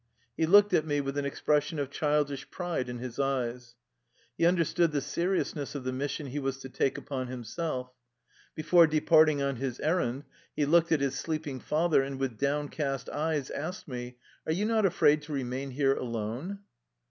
He 0.35 0.47
looked 0.47 0.73
at 0.73 0.83
me 0.83 0.99
with 0.99 1.15
an 1.19 1.25
expression 1.25 1.77
of 1.77 1.91
childish 1.91 2.49
pride 2.49 2.89
in 2.89 2.97
his 2.97 3.19
eyes. 3.19 3.75
He 4.35 4.47
understood 4.47 4.91
the 4.93 4.99
seriousness 4.99 5.75
of 5.75 5.83
the 5.83 5.91
mis 5.91 6.09
sion 6.13 6.25
he 6.25 6.39
was 6.39 6.57
to 6.61 6.69
take 6.69 6.97
upon 6.97 7.27
himself. 7.27 7.91
Before 8.55 8.87
de 8.87 8.99
parting 8.99 9.43
on 9.43 9.57
his 9.57 9.79
errand, 9.79 10.23
he 10.55 10.65
looked 10.65 10.91
at 10.91 11.01
his 11.01 11.19
sleeping 11.19 11.59
father, 11.59 12.01
and 12.01 12.19
with 12.19 12.39
downcast 12.39 13.09
eyes 13.11 13.51
asked 13.51 13.87
me, 13.87 14.17
"Are 14.47 14.53
you 14.53 14.65
not 14.65 14.87
afraid 14.87 15.21
to 15.21 15.33
remain 15.33 15.69
here 15.69 15.93
alone? 15.93 16.61